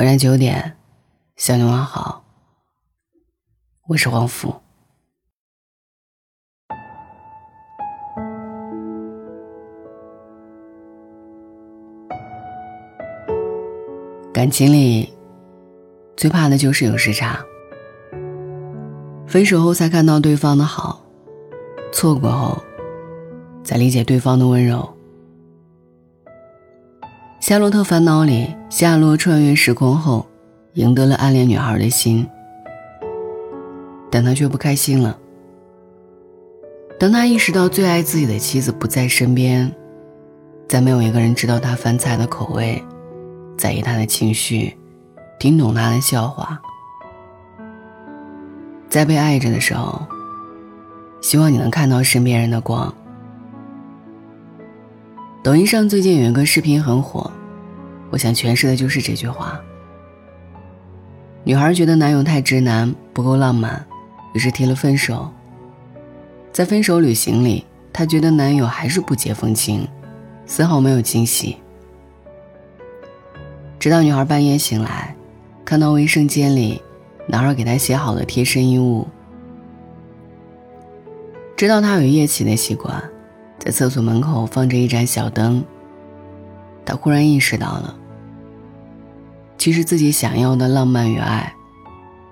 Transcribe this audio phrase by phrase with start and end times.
[0.00, 0.78] 晚上九点，
[1.36, 2.24] 向你问好。
[3.86, 4.54] 我是黄福。
[14.32, 15.12] 感情里，
[16.16, 17.38] 最怕的就是有时差。
[19.26, 21.04] 分手后才看到对方的好，
[21.92, 22.56] 错过后，
[23.62, 24.78] 才理解对方的温柔。
[27.40, 30.26] 《夏洛特烦恼》里，夏洛穿越时空后，
[30.74, 32.28] 赢得了暗恋女孩的心，
[34.10, 35.18] 但他却不开心了。
[36.98, 39.74] 当他意识到最爱自己的妻子不在身边，
[40.68, 42.80] 再没有一个人知道他饭菜的口味，
[43.56, 44.76] 在意他的情绪，
[45.38, 46.60] 听懂他的笑话，
[48.90, 50.06] 在被爱着的时候，
[51.22, 52.94] 希望你能看到身边人的光。
[55.42, 57.30] 抖音上最近有一个视频很火，
[58.10, 59.58] 我想诠释的就是这句话。
[61.44, 63.86] 女孩觉得男友太直男，不够浪漫，
[64.34, 65.32] 于是提了分手。
[66.52, 69.88] 在分手旅行里，她觉得男友还是不解风情，
[70.44, 71.56] 丝毫没有惊喜。
[73.78, 75.16] 直到女孩半夜醒来，
[75.64, 76.82] 看到卫生间里
[77.26, 79.08] 男孩给她写好的贴身衣物，
[81.56, 83.02] 知道他有夜起的习惯。
[83.60, 85.62] 在厕所门口放着一盏小灯。
[86.84, 87.94] 他忽然意识到了，
[89.56, 91.54] 其实自己想要的浪漫与爱，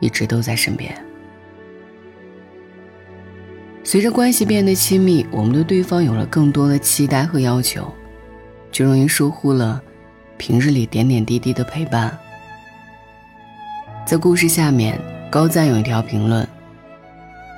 [0.00, 0.92] 一直都在身边。
[3.84, 7.90] 随着关系变得亲密，我们对对方有了更多的期待和要求，
[8.70, 9.80] 就容易疏忽了
[10.36, 12.18] 平日里点点滴滴的陪伴。
[14.04, 16.46] 在故事下面，高赞有一条评论：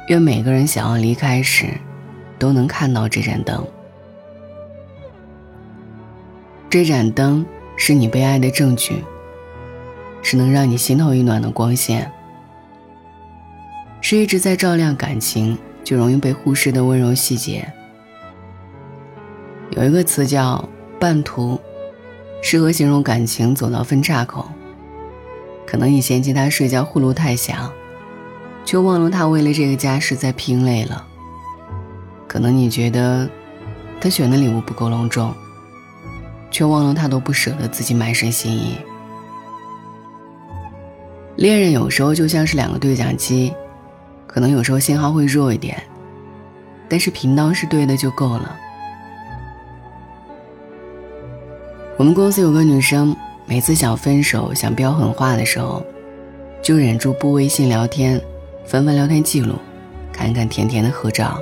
[0.08, 1.68] 愿每个人想要离开时。
[2.38, 3.66] 都能看到这盏灯，
[6.68, 7.44] 这盏灯
[7.76, 9.04] 是你被爱的证据，
[10.22, 12.10] 是能让你心头一暖的光线，
[14.00, 17.72] 是一直在照亮感情就容易被忽视的温柔细节。
[19.70, 20.68] 有一个词叫
[21.00, 21.58] “半途”，
[22.42, 24.48] 适合形容感情走到分岔口。
[25.66, 27.72] 可能你嫌弃他睡觉呼噜太响，
[28.64, 31.06] 却忘了他为了这个家是在拼累了。
[32.34, 33.30] 可能你觉得
[34.00, 35.32] 他选的礼物不够隆重，
[36.50, 38.76] 却忘了他都不舍得自己满身心意。
[41.36, 43.54] 恋人有时候就像是两个对讲机，
[44.26, 45.80] 可能有时候信号会弱一点，
[46.88, 48.56] 但是频道是对的就够了。
[51.96, 53.16] 我们公司有个女生，
[53.46, 55.86] 每次想分手、想飙狠话的时候，
[56.60, 58.20] 就忍住不微信聊天，
[58.66, 59.54] 翻翻聊天记录，
[60.12, 61.38] 看看甜甜的合照。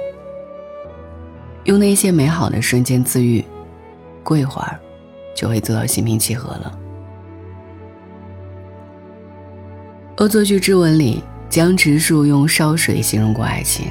[1.65, 3.45] 用那些美好的瞬间自愈，
[4.23, 4.79] 过一会儿，
[5.35, 6.79] 就会做到心平气和了。
[10.19, 13.87] 恶作剧之吻里，江直树用烧水形容过爱情。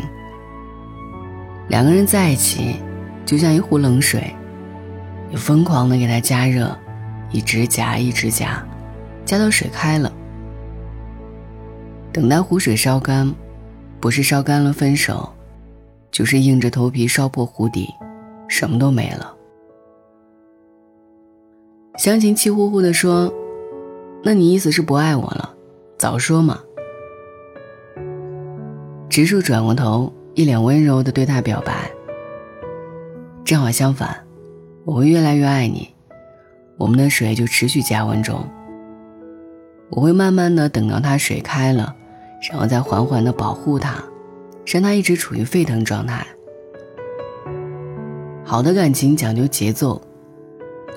[1.69, 2.75] 两个人在一起，
[3.25, 4.35] 就像一壶冷水，
[5.29, 6.77] 你疯狂的给它加热，
[7.31, 8.61] 一直加，一直加，
[9.25, 10.11] 加到水开了。
[12.11, 13.33] 等待湖水烧干，
[14.01, 15.31] 不是烧干了分手。
[16.11, 17.87] 就是硬着头皮烧破壶底，
[18.47, 19.33] 什么都没了。
[21.97, 23.33] 湘琴气呼呼地说
[24.23, 25.53] ：“那你意思是不爱我了？
[25.97, 26.59] 早说嘛！”
[29.09, 31.91] 植树转过头，一脸温柔地对他表白
[33.43, 34.15] ：“正好相反，
[34.85, 35.93] 我会越来越爱你，
[36.77, 38.41] 我们的水就持续加温中。
[39.89, 41.93] 我会慢慢的等到它水开了，
[42.49, 44.03] 然后再缓缓地保护它。”
[44.65, 46.25] 让他一直处于沸腾状态。
[48.43, 50.01] 好的感情讲究节奏，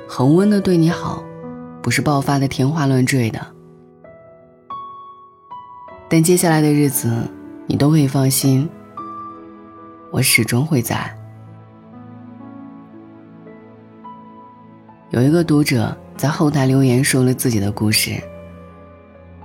[0.08, 1.22] 恒温的对你好，
[1.82, 3.40] 不是爆发的天花乱坠的。
[6.08, 7.10] 但接下来的日子，
[7.66, 8.68] 你都可以放心，
[10.10, 11.12] 我始终会在。
[15.10, 18.20] 有一个读者在后台留言说了自己的故事。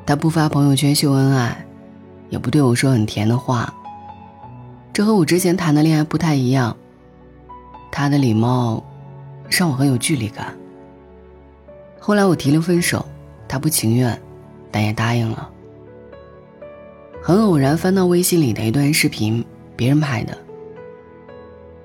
[0.05, 1.63] 他不发朋友圈秀恩爱，
[2.29, 3.71] 也不对我说很甜的话。
[4.99, 6.75] 这和我之前谈的恋爱不太一样，
[7.89, 8.83] 他的礼貌
[9.49, 10.53] 让我很有距离感。
[12.01, 13.05] 后来我提了分手，
[13.47, 14.21] 他不情愿，
[14.69, 15.49] 但也答应了。
[17.23, 19.41] 很偶然翻到微信里的一段视频，
[19.73, 20.37] 别人拍的。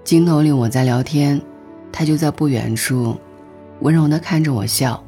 [0.03, 1.41] 镜头里我在聊天，
[1.93, 3.17] 他就在不远处，
[3.79, 5.01] 温柔的看着我笑。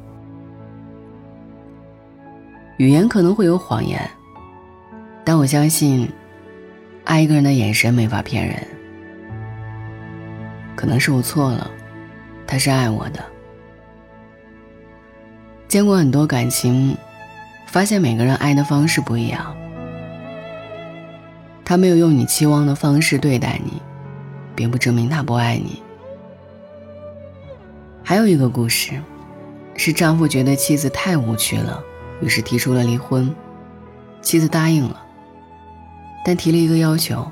[2.77, 3.99] 语言可能会有谎言，
[5.25, 6.09] 但我相信。
[7.07, 8.67] 爱一个人的眼神没法骗人，
[10.75, 11.71] 可能是我错了，
[12.45, 13.23] 他是爱我的。
[15.69, 16.97] 见过很多感情，
[17.65, 19.55] 发现每个人爱的方式不一样。
[21.63, 23.81] 他没有用你期望的方式对待你，
[24.53, 25.81] 并不证明他不爱你。
[28.03, 29.01] 还有一个故事，
[29.77, 31.81] 是丈夫觉得妻子太无趣了，
[32.21, 33.33] 于是提出了离婚。
[34.21, 35.06] 妻子答应了，
[36.27, 37.25] 但提了一个要求，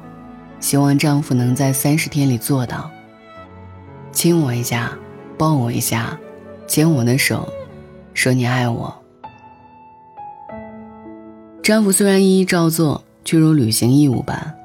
[0.62, 2.90] 希望丈夫能在三十天里做到。
[4.14, 4.98] 亲我一下，
[5.38, 6.18] 抱我一下，
[6.66, 7.46] 牵我的手，
[8.14, 8.96] 说你爱我。
[11.62, 14.56] 丈夫虽然一一照做，却如履行义务般，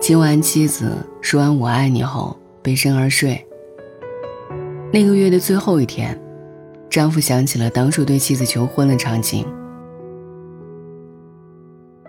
[0.00, 3.46] 亲完妻子，说完我爱你后，背身而睡。
[4.92, 6.20] 那个月的最后一天，
[6.90, 9.46] 丈夫想起了当初对妻子求婚的场景。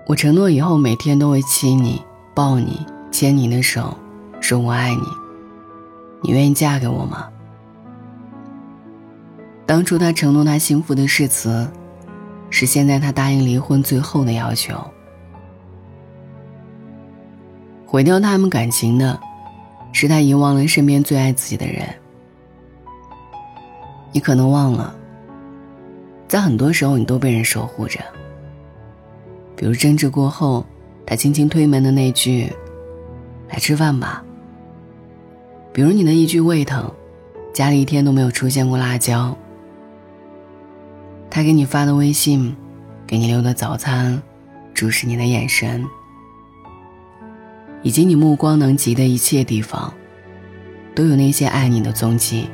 [0.05, 2.03] 我承诺以后每天都会亲你、
[2.33, 3.97] 抱你、牵你的手，
[4.41, 5.01] 说我爱你。
[6.21, 7.29] 你愿意嫁给我吗？
[9.65, 11.65] 当初他承诺他幸福的誓词，
[12.49, 14.75] 是现在他答应离婚最后的要求。
[17.85, 19.17] 毁掉他们感情的，
[19.93, 21.87] 是他遗忘了身边最爱自己的人。
[24.11, 24.93] 你可能忘了，
[26.27, 27.99] 在很多时候你都被人守护着。
[29.63, 30.65] 比如争执过后，
[31.05, 32.51] 他轻轻推门的那句
[33.47, 34.21] “来吃饭吧”；
[35.71, 36.91] 比如你的一句胃疼，
[37.53, 39.33] 家里一天都没有出现过辣椒；
[41.29, 42.53] 他给你发的微信，
[43.07, 44.21] 给你留的早餐，
[44.73, 45.85] 注视你的眼神，
[47.83, 49.93] 以及你目光能及的一切地方，
[50.93, 52.49] 都有那些爱你的踪迹。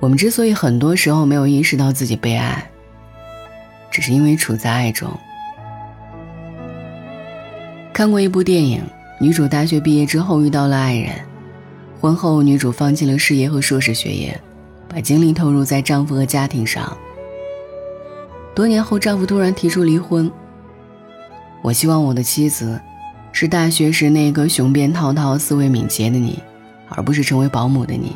[0.00, 2.70] 我们之所以很多时候没有意识到自己被爱，
[3.96, 5.10] 只是因为处在爱中。
[7.94, 8.82] 看过一部电影，
[9.18, 11.14] 女主大学毕业之后遇到了爱人，
[11.98, 14.38] 婚后女主放弃了事业和硕士学业，
[14.86, 16.94] 把精力投入在丈夫和家庭上。
[18.54, 20.30] 多年后，丈夫突然提出离婚。
[21.62, 22.78] 我希望我的妻子，
[23.32, 26.38] 是大学时那个雄辩滔滔、思维敏捷的你，
[26.90, 28.14] 而不是成为保姆的你。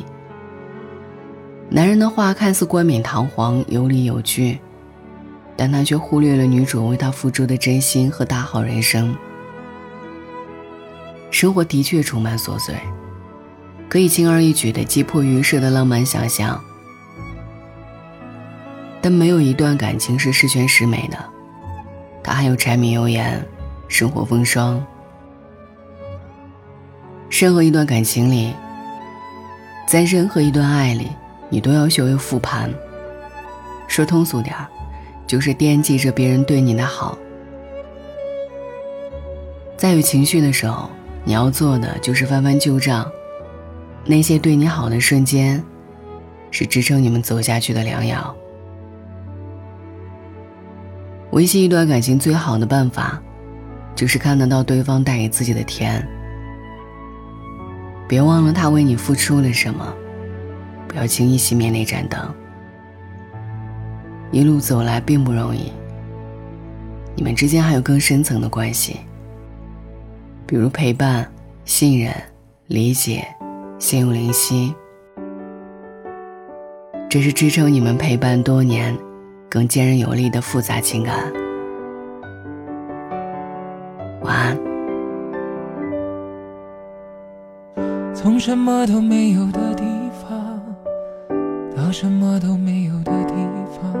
[1.71, 4.59] 男人的话看似冠冕堂皇、有理有据，
[5.61, 9.15] 但他却忽略了女主为他付出的真心和大好人生。
[11.29, 12.73] 生活的确充满琐碎，
[13.87, 16.59] 可以轻而易举的击破预设的浪漫想象，
[19.03, 21.17] 但没有一段感情是十全十美的，
[22.23, 23.47] 它还有柴米油盐、
[23.87, 24.83] 生活风霜。
[27.29, 28.51] 任何一段感情里，
[29.87, 31.11] 在任何一段爱里。
[31.53, 32.73] 你都要学会复盘。
[33.87, 34.65] 说通俗点儿，
[35.31, 37.17] 就是惦记着别人对你的好。
[39.77, 40.89] 在有情绪的时候，
[41.23, 43.09] 你要做的就是翻翻旧账。
[44.03, 45.63] 那些对你好的瞬间，
[46.51, 48.35] 是支撑你们走下去的良药。
[51.31, 53.17] 维系一段感情最好的办法，
[53.95, 56.05] 就是看得到对方带给自己的甜。
[58.05, 59.93] 别忘了他为你付出了什么。
[60.89, 62.19] 不要轻易熄灭那盏灯。
[64.31, 65.71] 一路走来并不容易，
[67.15, 69.01] 你们之间还有更深层的关系，
[70.47, 71.29] 比如陪伴、
[71.65, 72.13] 信任、
[72.67, 73.27] 理解、
[73.77, 74.73] 心有灵犀，
[77.09, 78.97] 这是支撑你们陪伴多年、
[79.49, 81.29] 更坚韧有力的复杂情感。
[84.21, 84.57] 晚安。
[88.15, 89.83] 从什么都没有的地
[90.21, 90.61] 方，
[91.75, 93.33] 到什么都没有的地
[93.73, 94.00] 方，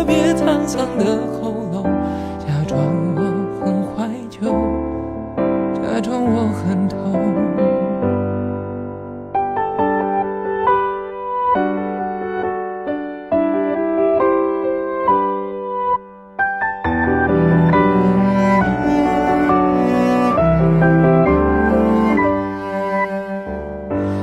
[0.41, 1.83] 沧桑的喉咙，
[2.39, 2.79] 假装
[3.15, 3.21] 我
[3.63, 4.51] 很怀旧，
[5.75, 6.97] 假装我很痛。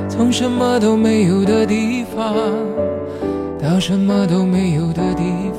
[0.09, 2.35] 从什么都没有的地方，
[3.57, 5.23] 到什么都没有的地
[5.53, 5.58] 方。